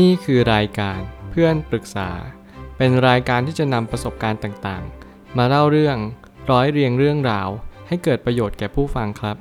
[0.00, 2.10] นี่คือรายการเพื่อนปรึกษา
[2.76, 5.96] เป็นรายการที่จะนำประสบการณ์ต่างๆ มาเล่าเรื่อง
[6.50, 7.48] ร้อยเรียงเรื่องราว
[7.88, 9.36] ให้เกิดประโยชน์แก่ผู้ฟังครับ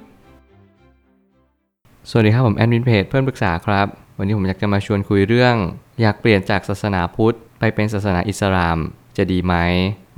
[2.09, 3.87] สวัสดีครับผมแอดมินเพจเพื่อนปรึกษาครับ
[4.17, 5.55] วันนี้ผมอยากจะมาชวนคุยเรื่อง
[6.01, 8.77] อยากเปลี่ยนจากศาสนาพุทธ ไปเป็นศาสนาอิสลาม
[9.17, 9.55] จะดีไหม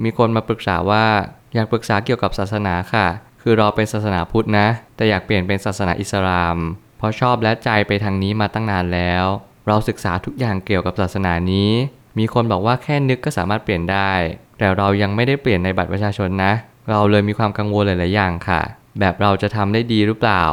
[0.03, 1.05] มีคนมาปรึกษาว่า
[1.53, 3.07] อยากปรึกษาเกี่ยวกับศาสนาค่ะ
[3.41, 6.57] คือเราเป็นศาสนาพุทธนะ แต่อยากเปลี่ยนเป็นศาสนาอิสลาม
[6.97, 9.25] เพราะชอบและใจไปทางนี้มาตั้งนานแล้ว
[9.67, 11.71] เราศึกษาทุกอย่างเกี่ยวกับศาสนานี้
[12.17, 14.11] มีคนบอกว่าแค่นึกก็สามารถเปลี่ยนได้
[14.57, 16.53] แต่เรายังไม่ได้เปลี่ยนในบัตรประชาชนนะ
[16.89, 18.61] เราเลยมีความกังวลหลาย ๆ อย่างค่ะ
[18.99, 20.43] แบบเราจะทำได้ดีหรือเปล่า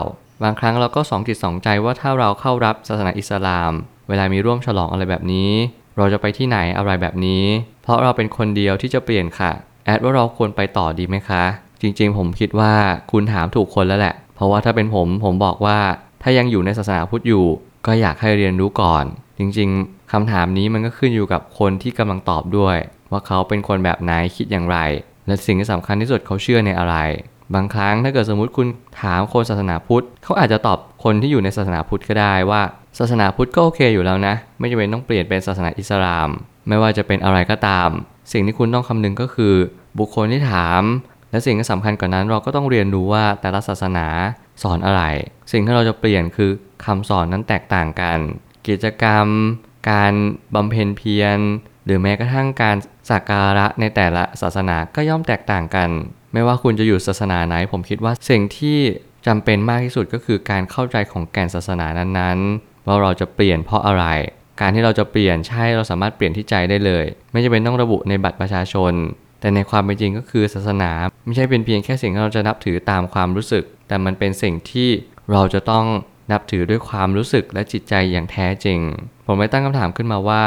[0.43, 3.73] บางครั้งเราก็สองจิตสองใจว่าถ้าเราเข้ารับศาสนาอิสลาม
[4.09, 5.51] เวลามีร่วมฉลองอะไรแบบนี้
[5.97, 7.45] เราจะไปที่ไหนอะไรแบบนี้
[7.83, 9.53] เพราะเราเป็นคนเดียวที่จะเปลี่ยนค่ะ
[9.85, 11.43] แอดว่าเราควรไปต่อดีไหมคะ
[11.83, 12.73] จริง ๆ ผมคิดว่า
[13.11, 15.79] คุณถามถูกคนแล้วแหละ เพราะว่าถ้าเป็นผมผมบอกว่า
[16.23, 17.47] ถ้ายังอยู่ในศาสนาพุทธอยู่
[17.87, 19.05] ก็อยากให้เรียนรู้ก่อน
[19.39, 22.77] จริงๆคำถามนี้มันก็ขึ้นอยู่กับคนที่กำลังตอบด้วย
[23.11, 24.79] ว่าเขาเป็นคนแบบไหนคิดอย่างไร
[25.27, 26.97] และสิ่งที่สำคัญที่สุดเขาเชื่อในอะไร
[27.55, 28.67] บางครั้งถ้าเกิดสมมติคุณ
[29.03, 32.63] ถามคนศาสนาพุทธ เขาอาจจะตอบคนที่อยู่ในศาสนาพุทธก็ได้ว่า
[32.99, 36.29] ศาสนาพุทธก็โอเคอยู่แล้วนะ ไม่จำเป็นต้องเปลี่ยนเป็นศาสนาอิสลาม
[36.69, 37.89] ไม่ว่าจะเป็นอะไรก็ตาม
[38.33, 39.55] สิ่งที่คุณต้องคำนึงก็คือ
[39.99, 40.83] บุคคลที่ถาม
[41.31, 44.07] และสิ่งที่สำคัญกว่านั้นเราก็ต้องเรียนรู้ว่าแต่ละศาสนา
[44.63, 45.03] สอนอะไร
[45.53, 46.51] สิ่งที่เราจะเปลี่ยนคือ
[46.85, 48.19] คำสอนนั้นแตกต่างกัน
[48.69, 49.27] กิจกรรม
[49.91, 50.13] การ
[50.55, 51.39] บำเพ็ญเพียร
[51.85, 52.77] หรือแม้กระทั่งการ
[53.11, 55.91] สักการะในแต่ละศาสนาก็ย่อมแตกต่างกัน
[56.33, 58.79] ไม่ว่าคุณจะอยู่ศาสนาไหน ผมคิดว่าสิ่งที่
[59.27, 64.05] จำเป็นมากที่สุดก็คือการเข้าใจของแก่นศาสนานั้นๆ ว่าเราจะเปลี่ยนเพราะอะไร
[64.61, 68.93] การที่เราจะเปลี่ยนใช่เราสามารถเปลี่ยนที่ใจได้เลย ไม่จำเป็นต้องระบุในบัตรประชาชน
[69.41, 70.91] แต่ในความเป็นจริงก็คือศาสนา
[71.27, 74.89] ไม่ใช่เป็นเพียงแค่สิ่งที่เราจะนับถือตามความรู้สึก แต่มันเป็นสิ่งที่
[75.33, 75.87] เราจะต้อง
[76.33, 78.81] นับถือด้วยความรู้สึกและจิตใจอย่างแท้จริง
[79.27, 80.45] ผมเลยตั้งคำถามขึ้นมาว่า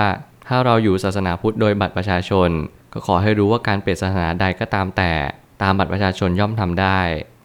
[0.48, 2.50] ถ้าเราอยู่ศาสนาพุทธโดยบัตรประชาชน
[2.94, 5.14] ก็ขอให้รู้ว่าการเปลี่ยนศาสนาใดก็ตามแต่
[5.62, 7.00] ตามบัตรประชาชนย่อมทำได้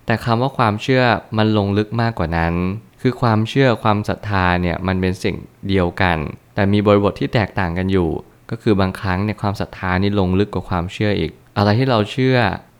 [0.06, 1.04] แต่คำว่าความเชื่อ
[1.36, 2.54] มันลงลึกมากกว่านั้น
[3.02, 5.36] คือความเชื่อความศรัทธาเนี่ยมันเป็นสิ่ง
[5.68, 6.18] เดียวกัน
[6.54, 8.10] แต่มีบริบทที่แตกต่างกันอยู่
[8.50, 12.36] ก็คือบางครั้งเนี่ยความศรัทธานี่ลงลึกกว่าความเชื่ออีก อะไรที่เราเชื่อ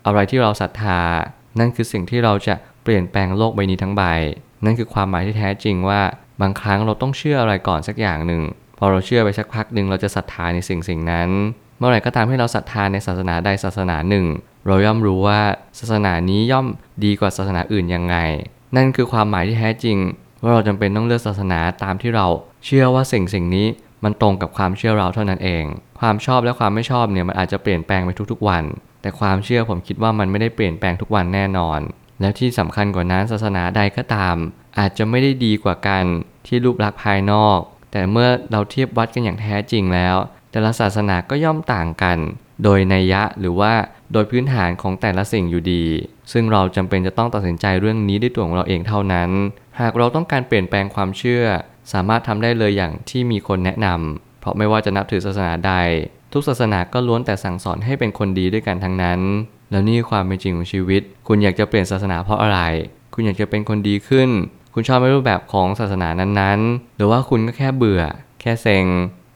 [0.06, 1.00] อะไรที่เราศรัทธา
[1.58, 4.02] นั่นคือสิ่งที่เราจะเปลี่ยนแปลงโลกใบนี้ทั้งใบ
[4.64, 6.00] นั่นคือความหมายที่แท้จริงว่า
[6.40, 8.42] บางครั้งเราต้องเชื่ออะไรก่อนสักอย่างหนึ่ง
[8.78, 11.30] พอเราเชื่อไปสักพักหนึ่งเราจะศรัทธาในสิ่งสิ่งนั้น
[11.78, 14.26] เมื่อไหร่ก็ตามที่เราศรัทธาในศาสนาใดศาสนาหนึ่ง
[14.66, 15.40] เราย่อมรู้ว่า
[15.78, 16.66] ศาสนานี้ย่อม
[17.04, 18.16] ดีกว่าศาสนาอื่นยังไง
[18.76, 19.98] นั่นคือความหมายที่แท้จริง
[20.42, 22.26] ว่าเราจำเป็นต้องเลือกศาสนาตามที่เรา
[22.64, 23.66] เชื่อว่าสิ่งสิ่งนี้
[24.04, 25.64] มันตรงกับความเชื่อเราเท่านั้นเอง
[26.00, 28.64] ความชอบและความไม่ชอบเนี่ยมันอาจจะเปลี่ยนแปลงไปทุกๆวัน
[29.03, 31.81] แต่ความเชื่อผมคิดว่ามันไม่ได้เปลี่ยนแปลงทุกวันแน่นอน
[32.20, 34.36] แล้วที่สำคัญกว่านั้นศาสนาใดก็ตาม
[34.78, 36.04] อาจจะไม่ได้ดีกว่ากัน
[36.47, 37.59] ที่รูปลักษณ์ภายนอก
[37.92, 40.16] แต่เมื่อเราเทียบวัดกันอย่างแท้จริงแล้ว
[40.50, 42.19] แต่ละศาสนาก็ย่อมต่างกัน
[42.65, 43.72] โดยนัยยะหรือว่า
[44.12, 45.84] โดยพื้นฐานของแต่ละสิ่งอยู่ดี
[46.32, 49.30] ซึ่งเราจำเป็นจะต้องตัดสินใจเรื่องนี้ด้วยตัวของเราเองเท่านั้น
[49.80, 51.44] หากเราต้องการเปลี่ยนแปลงความเชื่อ
[51.93, 55.75] สามารถทำได้เลยอย่างที่มีคนแนะนำเพราะไม่ว่าจะนับถือศาสนาใด
[56.32, 59.21] ทุกศาสนาก็ล้วนแต่สั่งสอนให้เป็นคนดีด้วยกันทั้งนั้น
[59.71, 62.60] แล้วนี่ความเป็นจริงของชีวิต คุณอยากจะเปลี่ยนศาสนาเพราะอะไร
[63.15, 64.28] คุณอยากจะเป็นคนดีขึ้น
[64.75, 68.03] คุณชอบในรูปแบบของศาสนานั้นๆ หรือว่าคุณก็แค่เบื่อ
[68.41, 68.87] แค่เซ็ง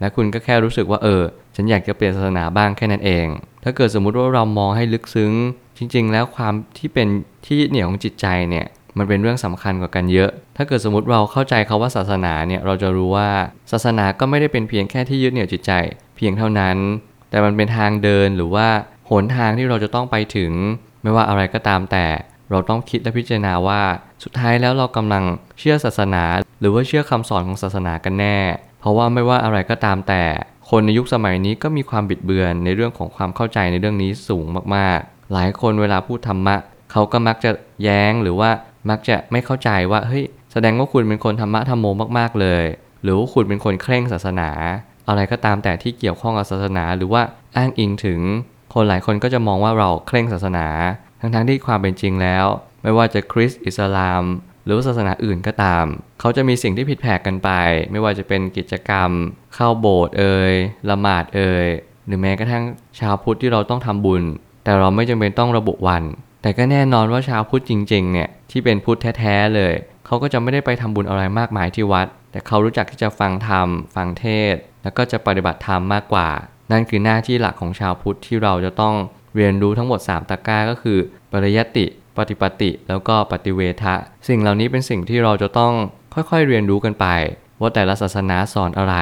[0.00, 1.22] และคุณก็แค่รู้สึกว่าเออ
[1.56, 3.26] ฉันอยากจะเปลี่ยนศาสนาบ้างแค่นั้นเอง
[3.64, 5.32] ถ้าเกิดสมมุติว่าเรามองให้ลึกซึ้ง
[5.78, 7.08] จริง ๆ แล้วความที่เป็น
[7.46, 8.66] ที่เหนี่ยวของจิตใจเนี่ย
[8.98, 13.28] มันเป็นเรื่องสำคัญกว่ากันเยอะ ถ้าเกิดสมมติเราเข้าใจคาว่าศาสนาเนี่ยเราจะรู้ว่า
[13.72, 15.72] ศาสนาก็ไม่ได้เป็นเพียงแค่ที่ยึดเหนี่ยวจิตใจ
[16.16, 16.76] เพียงเท่านั้น
[17.30, 18.68] แต่มันเป็นทางเดินหรือว่า
[19.10, 20.52] หนทางที่เราจะต้องไปถึง
[21.02, 22.06] ไม่ว่าอะไรก็ตามแต่
[22.50, 23.82] เราต้องคิดและพิจารณาว่า
[24.22, 25.24] สุดท้ายแล้วเรากำลัง
[25.58, 26.24] เชื่อศาสนา
[26.60, 28.38] หรือว่าเชื่อคำสอนของศาสนากันแน่
[28.80, 30.22] เพราะว่าไม่ว่าอะไรก็ตามแต่
[30.70, 36.56] คนในยุคสมัยนี้ก็มีความบิดเบือนในเรื่องของความเข้าใจในเรื่องนี้สูงมากๆ หลายคนเวลาพูดธรรมะ
[36.92, 37.50] เขาก็มักจะ
[37.82, 38.50] แย้งหรือว่า
[38.90, 41.86] มักจะไม่เข้าใจว่าเฮ้ยแสดงว่าคุณเป็นคนธรรมะธรรมโม
[42.18, 42.64] มากๆเลย
[43.02, 44.50] หรือว่าคุณเป็นคนเคร่งศาสนา
[45.08, 47.22] อะไรก็ตามแต่ที่เกี่ยวข้องกับศาสนา หรือว่า
[47.56, 48.20] อ้างอิงถึง
[48.74, 50.66] คนหลายคนก็จะมองว่าเราเคร่งศาสนา
[51.20, 52.46] ทั้งๆที่ความเป็นจริงแล้ว
[52.82, 54.22] ไม่ว่าจะคริสต์อิสลาม
[54.64, 55.84] หรือศาสนาอื่นก็ตาม
[56.20, 57.50] เขาจะมีสิ่งที่ผิดแผกกันไป
[57.90, 59.10] ไม่ว่าจะเป็นกิจกรรม
[59.54, 60.54] เข้าโบสถ์เอ่ย
[60.90, 61.66] ละหมาดเอ่ย
[62.06, 62.64] หรือแม้กระทั่ง
[63.00, 64.22] ชาวพุทธที่เราต้องทำบุญ
[64.64, 66.02] แต่เราไม่จำเป็นต้องระบุวัน
[66.42, 69.74] แต่ก็แน่นอนว่าชาวพุทธจริงๆเนี่ยที่เป็นพุทธแท้ๆเลย
[70.06, 76.28] เขาก็จะไม่ได้ไปทำบุญอะไรมากมายที่วัด แต่เขารู้จักที่จะฟังธรรมฟังเทศ แล้วก็จะปฏิบัติธรรมมากกว่า
[76.72, 78.94] นั่นคือหน้าที่หลักของชาวพุทธที่เราจะต้อง
[79.36, 80.98] เรียนรู้ทั้งหมด 3ตะกร้าก็คือ
[81.32, 81.86] ปริยัติ
[82.16, 83.94] ปฏิปติ แล้วก็ปฏิเวทะ
[84.28, 85.72] สิ่งเหล่านี้เป็นสิ่งที่เราจะต้อง
[86.14, 87.06] ค่อยๆเรียนรู้กันไป
[87.60, 88.96] ว่าแต่ละศาสนาสอนอะไร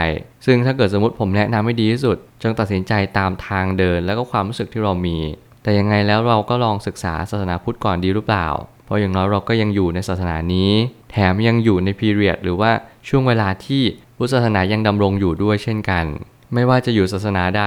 [0.46, 5.16] ซึ่งถ้าเกิดสมมติผมแนะนำให้ดีที่สุด จงตัดสินใจตามทางเดินแล้วก็ความรู้สึกที่เรามี
[5.62, 8.48] แต่ยังไงแล้วเราก็ลองศึกษาศาสนาพุทธก่อนดีหรือเปล่า
[8.84, 10.70] เพราะอย่างน้อยเราก็ยังอยู่ในศาสนานี้
[11.10, 12.70] แถมยังอยู่ในพีเรียดหรือว่า
[13.08, 13.82] ช่วงเวลาที่
[14.16, 16.06] พุทธศาสนายังดำรงอยู่ด้วยเช่นกัน
[16.54, 17.64] ไม่ว่าจะอยู่ศาสนาใด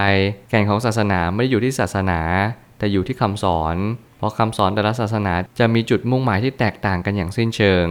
[0.50, 2.20] แก่นของศาสนาไม่ได้อยู่ที่ศาสนา
[2.78, 3.76] แต่อยู่ที่คำสอน
[4.18, 7.86] เพราะคำสอนแต่ละศาสนาจะมีจุดมุ่งหมายที่แตกต่างกันอย่างสิ้นเชิง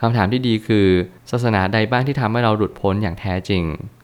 [0.00, 0.88] คำถามที่ดีคือ
[1.30, 3.62] ศาสนาใดบ้างที่ทำให้เราหลุดพ้นอย่างแท้จริง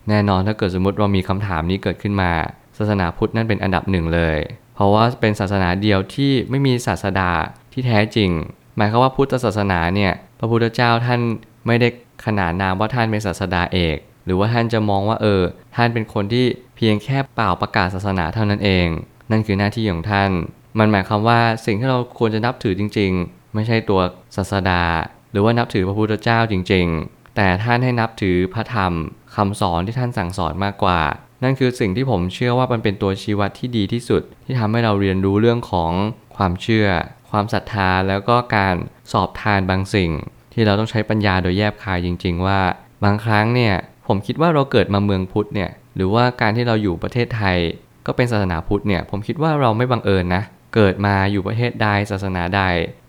[0.09, 2.31] แน่นอนถ้าเกิดสมมติเรามีคำถามนี้เกิดขึ้นมา
[2.77, 4.37] ศาสนาพุทธนั่นเป็นอันดับหนึ่งเลย
[4.75, 7.31] เพราะว่าเป็นศาสนาเดียวที่ไม่มีศาสดา
[7.73, 8.29] ที่แท้จริง
[8.75, 11.21] หมายความว่าพุทธศาสนาเนี่ยพระพุทธเจ้าท่าน
[11.67, 11.87] ไม่ได้
[12.25, 15.41] ขนานนามว่าท่านเป็นศาสดาเอก หรือว่าท่านจะมองว่าเออ
[15.75, 18.87] ท่านเป็นคนที่เพียงแค่เปล่าประกาศศาสนาเท่านั้นเอง
[19.31, 20.29] นั่นคือหน้าที่ของท่าน
[20.79, 24.01] มันหมายความว่าสิ่งที่เราควรจะนับถือจริง ๆ ไม่ใช่ตัว
[24.35, 24.83] ศาสดา
[25.31, 28.93] หรือว่านับถือพระพุทธเจ้าจริง ๆ แต่ท่านให้นับถือพระธรรม
[29.35, 31.01] คำสอนที่ท่านสั่งสอนมากกว่า
[31.43, 35.91] นั่นคือสิ่งที่ผมเชื่อว่ามันเป็นตัวชี้วัดที่ดีที่สุด ที่ทำให้เราเรียนรู้เรื่องของ
[36.35, 36.87] ความเชื่อ
[37.31, 38.75] ความศรัทธาแล้วก็การ
[39.13, 40.11] สอบทานบางสิ่ง
[40.53, 42.59] ที่เราต้องใช้ปัญญาโดยแยบคายจริง ๆ ว่า
[43.03, 43.73] บางครั้งเนี่ย
[44.07, 47.57] ผมคิดว่าเราเกิดมาเมืองพุทธเนี่ยหรือว่าการที่เราอยู่ประเทศไทย
[48.05, 52.61] ก็เป็นศาสนาพุทธเนี่ยผมคิดว่าเราไม่บังเอิญนะ เกิดมาอยู่ประเทศใดศาสนาใด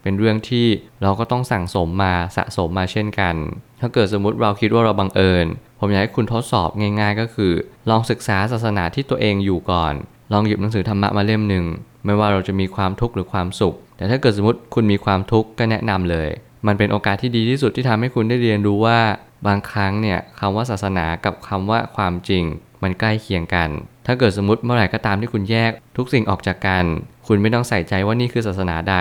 [0.03, 0.67] เป็นเรื่องที่
[1.03, 3.35] เราก็ต้องสั่งสมมาสะสมมาเช่นกัน
[3.81, 5.47] ถ้าเกิดสมมติเราคิดว่าเราบังเอิญ
[5.79, 7.53] ผมอยากให้คุณทดสอบง่าย ๆ ก็คือ
[7.91, 9.95] ลองศึกษาศาสนาที่ตัวเองอยู่ก่อน
[10.33, 11.65] ลองหยิบหนังสือธรรมะมาเล่มหนึ่ง
[12.05, 16.29] ไม่ว่าเราจะมีความทุกข์หรือความสุข แต่ถ้าเกิดสมมติคุณมีความทุกข์ก็แนะนำเลย
[16.67, 18.99] มันเป็นโอกาสที่ดีที่สุดที่ทำให้คุณได้เรียนรู้ว่า
[19.47, 22.45] บางครั้งเนี่ยคำว่าศาสนากับคำว่าความจริง
[22.85, 23.69] มันใกล้เคียงกัน
[24.07, 26.85] ถ้าเกิดสมมติเมื่อไหร่ก็ตามที่คุณแยก ทุกสิ่งออกจากกัน
[27.27, 28.97] คุณไม่ต้องใส่ใจว่านี่คือศาสนาใด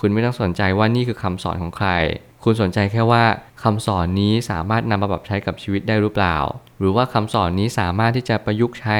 [0.00, 1.90] คุณไม่ต้องสนใจว่านี่คือคำสอนของใคร
[2.44, 3.24] คุณสนใจแค่ว่า
[3.62, 6.36] คำสอนนี้สามารถนำมาปรับใช้กับชีวิตได้หรือเปล่า
[6.78, 8.98] หรือว่าคำสอนนี้สามารถที่จะประยุกต์ใช้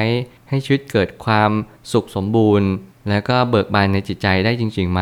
[0.49, 1.51] ให้ชีวิตเกิดความ
[1.93, 2.69] สุขสมบูรณ์
[3.09, 5.01] แล้วก็เบิกบานในจิตใจได้จริงๆไหม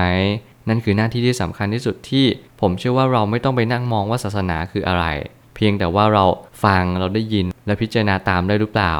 [0.68, 2.26] นั่นคือหน้าที่ที่สำคัญที่สุดที่
[2.62, 5.06] ผมเชื่อว่าเราไม่ต้องไปนั่งมองว่าศาสนาคืออะไร
[5.64, 6.26] พียงแต่ว่าเรา
[6.64, 8.96] ฟังเราได้ยินและพิจารณาตามได้หรือเปล่า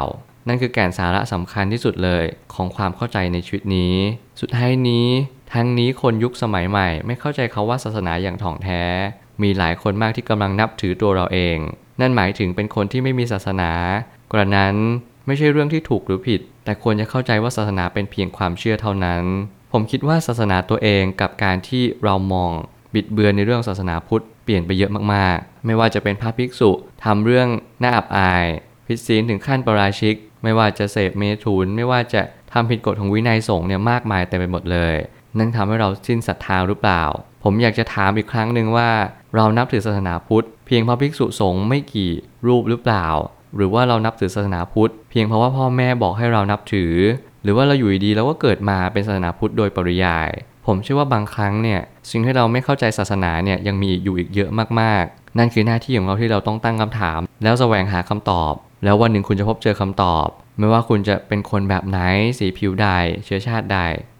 [0.48, 2.24] นั่นคือแก่นสาระสำคัญที่สุดเลย
[2.54, 3.94] ของความเข้าใจในชีวิตนี้
[4.40, 5.06] สุดท้ายนี้
[5.52, 8.82] ทั้งนี้คนยุคสมัยใหม่ ไม่เข้าใจเขาว่าศาสนาอย่างถ่องแท้
[9.42, 11.58] มีหลายคนมากที่กำลังนับถือตัวเราเอง
[12.00, 13.72] นั่นหมายถึงเป็นคนที่ไม่มีศาสนา
[14.32, 14.76] กระนั้น
[15.26, 19.22] ไม่ใช่เรื่องที่ถูกหรือผิด แต่ควรจะเข้าใจว่าศาสนาเป็นเพียงความเชื่อเท่านั้น
[19.72, 22.50] ผมคิดว่าศาสนาตัวเองกับการที่เรามอง
[22.94, 26.70] บิดเบือนในเรื่องศาสนาพุทธ เปลี่ยนไปเยอะมากๆ ไม่ว่าจะเป็นพระภิกษุ
[27.04, 27.48] ทำเรื่อง
[27.80, 28.44] หน่าอับอาย
[28.86, 32.22] ผิดศีลถึงขั้นปราชิก ไม่ว่าจะเสพเมถุน ไม่ว่าจะ
[32.52, 34.94] ทำผิดกฎของวินัยสงฆ์เนี่ยมากมายเต็มไปหมดเลย
[35.38, 37.02] นั่นทำให้เราสิ้นศรัทธาหรือเปล่า
[37.44, 38.90] ผมอยากจะถามอีกครั้งหนึ่งว่า
[39.36, 42.12] เรานับถือศาสนาพุทธ เพียงเพราะภิกษุสงฆ์ไม่กี่
[42.46, 43.06] รูปหรือเปล่า
[43.56, 46.94] หรือว่าเรานับถือศาสนาพุทธ เพียงเพราะว่าพ่อแม่บอกให้เรานับถือ
[47.42, 50.28] หรือว่าเราอยู่ดีๆเราก็เกิดมาเป็นศาสนาพุทธโดยปริยาย
[50.66, 51.80] ผมเชื่อว่าบางครั้งเนี่ย
[52.10, 54.50] สิ่งที่เราไม่เข้าใจศาสนาเนี่ยยังมีอยู่อีกเยอะ
[54.80, 58.52] มากๆ นั่นคือหน้าที่ของเราที่เราต้องตั้งคำถาม แล้วแสวงหาคำตอบ
[58.84, 60.26] แล้ววันหนึ่งคุณจะพบเจอคำตอบ
[60.58, 61.98] ไม่ว่าคุณจะเป็นคนแบบไหน
[62.38, 62.88] สีผิวใด
[63.24, 63.78] เชื้อชาติใด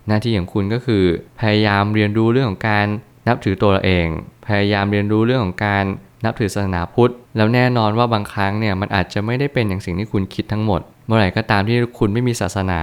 [0.08, 1.04] หน้าที่ของคุณก็คือ
[1.40, 2.86] พยายามเรียนรู้เรื่องของการ
[3.26, 4.06] นับถือตัวเราเอง
[4.46, 5.84] พยายามเรียนรู้เรื่องของการ
[6.24, 12.80] นับถือศาสนาพุทธ แล้วแน่นอนว่าบางครั้งเนี่ยมันอาจจะไม่ได้เป็นอย่างสิ่งที่คุณคิดทั้งหมด เมื่อไหร่ก็ตามที่คุณไม่มีศาสนา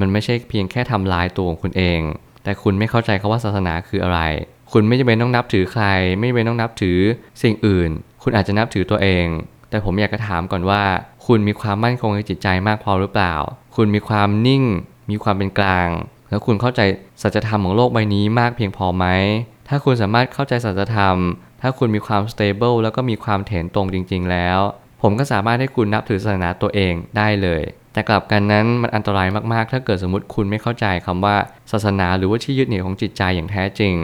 [0.00, 2.00] มันไม่ใช่เพียงแค่ทำลายตัวของคุณเอง
[2.44, 4.20] แต่คุณไม่เข้าใจคาว่าศาสนาคืออะไร
[4.72, 5.84] คุณไม่จำเป็นต้องนับถือใคร
[6.18, 6.98] ไม่จำเป็นต้องนับถือ
[7.42, 7.90] สิ่งอื่น
[8.22, 9.26] คุณอาจจะนับถือตัวเอง
[9.70, 10.82] แต่ผมอยากจะถามก่อนว่า
[11.26, 13.34] คุณมีความมั่นคงในจิตใจมากพอหรือเปล่า
[13.76, 14.64] คุณมีความนิ่ง
[15.10, 15.88] มีความเป็นกลาง
[16.30, 16.80] แล้วคุณเข้าใจ
[17.22, 19.06] สัจธรรมของโลกใบนี้มากเพียงพอไหม
[19.68, 21.16] ถ้าคุณสามารถเข้าใจสัจธรรม
[21.60, 24.58] ถ้าคุณมีความ stable แล้วก็มีความเถนตรงจริง ๆ แล้ว
[25.02, 27.62] ผมก็สามารถให้คุณนับถือศาสนาตัวเองได้เลย
[27.92, 31.36] แต่กลับกันนั้นมันอันตรายมากๆ ถ้าเกิดสมมติคุณไม่เข้าใจคำว่า
[31.72, 33.94] ศาสนาหรือว่าที่ยึดเหนี่ยวของจิตใจอย่างแท้จริง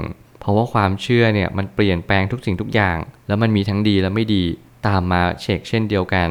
[0.40, 4.44] เพราะว่าความเชื่อเนี่ยมันเปลี่ยนแปลงทุกสิ่งทุกอย่าง แล้วมันมีทั้งดีและไม่ดี
[4.86, 6.28] ตามมาเชกเช่นเดียวกัน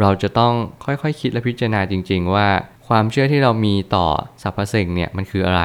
[0.00, 0.54] เราจะต้อง
[0.84, 2.48] ค่อยๆคคิดและพิจารณาจริง ๆ ว่า
[2.88, 4.06] ความเชื่อที่เรามีต่อ
[4.42, 5.62] สรรพสิ่งเนี่ยมันคืออะไร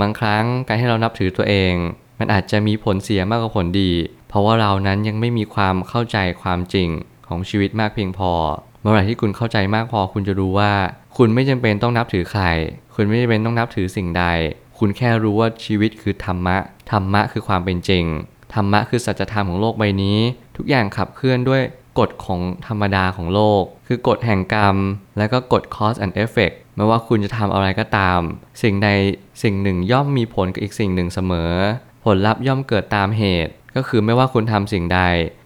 [0.00, 1.74] บางครั้งการที่เรานับถือตัวเอง
[2.18, 3.92] มันอาจจะมีผลเสียมากกว่าผลดี
[4.28, 6.88] เพราะว่าเรานั้นยังไม่มีความเข้าใจความจริง
[7.32, 8.32] ของชีวิตมากเพียงพอ
[8.80, 10.72] เมื่อไหร่ที่คุณเข้าใจมากพอ คุณจะรู้ว่า
[11.16, 12.44] คุณไม่จำเป็นต้องนับถือใคร
[12.94, 14.24] คุณไม่จำเป็นต้องนับถือสิ่งใด
[14.78, 16.56] คุณแค่รู้ว่าชีวิตคือธรรมะ
[16.90, 18.04] ธรรมะคือความเป็นจริง
[18.54, 20.18] ธรรมะคือสัจธรรมของโลกใบนี้
[20.56, 21.62] ทุกอย่างขับเคลื่อนด้วย
[21.98, 24.76] กฎของธรรมดาของโลก คือกฎแห่งกรรม
[25.18, 28.20] และก็กฎ cause and effect ไม่ว่าคุณจะทำอะไรก็ตาม
[28.62, 28.88] สิ่งใด
[29.42, 31.52] สิ่งหนึ่งย่อมมีผลกับอีกสิ่งหนึ่งเสมอ
[32.04, 35.00] ผลลัพธ์ย่อมเกิดตามเหตุ ก็คือไม่ว่าคุณทำสิ่งใด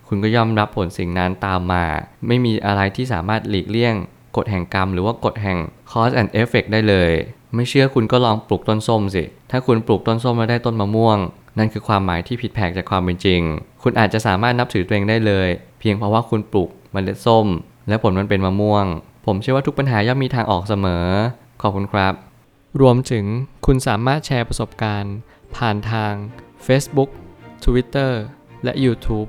[0.08, 1.84] คุณก็ย่อมรับผลสิ่งนั้นตามมา
[2.26, 3.94] ไม่มีอะไรที่สามารถหลีกเลี่ยง
[4.36, 5.58] กฎแห่งกรรม หรือว่ากฎแห่ง
[5.90, 7.10] cause and effect ได้เลย
[7.54, 11.18] ไม่เชื่อคุณก็ลองปลูกต้นส้มสิ ถ้าคุณปลูกต้นส้มแล้วได้ต้นมะม่วง
[11.58, 13.40] นั่นคือความหมายที่ผิดแผกจากความเป็นจริง
[13.82, 15.48] คุณอาจจะสามารถนับถือตัวเองได้เลย
[15.80, 17.46] เพียงเพราะว่าคุณปลูกเมล็ดส้ม
[17.88, 18.86] และผลมันเป็นมะม่วง
[19.26, 21.06] ผมเชื่อว่าทุกปัญหาย่อมมีทางออกเสมอ
[21.62, 22.14] ขอบคุณครับ
[22.80, 23.24] รวมถึง
[23.66, 25.14] คุณสามารถแชร์ประสบการณ์
[25.56, 26.12] ผ่านทาง
[26.66, 27.10] Facebook
[27.64, 28.12] Twitter
[28.64, 29.28] และ YouTube